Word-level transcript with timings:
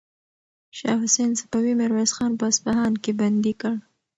شاه 0.77 0.97
حسین 1.03 1.31
صفوي 1.39 1.73
میرویس 1.79 2.11
خان 2.17 2.31
په 2.39 2.45
اصفهان 2.51 2.93
کې 3.03 3.11
بندي 3.19 3.53
کړ. 3.61 3.75